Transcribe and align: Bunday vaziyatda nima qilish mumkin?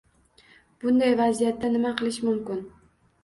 Bunday 0.85 1.13
vaziyatda 1.19 1.71
nima 1.75 1.91
qilish 1.99 2.19
mumkin? 2.31 2.65